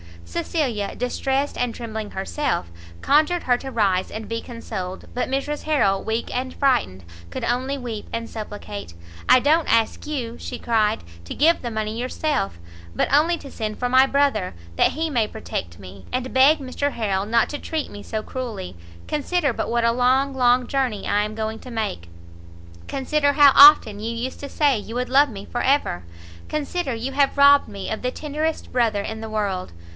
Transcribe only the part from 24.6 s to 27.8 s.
you would love me for ever! consider you have robbed